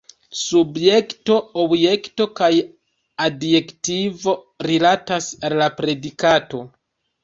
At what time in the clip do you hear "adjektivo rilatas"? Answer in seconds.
3.29-5.33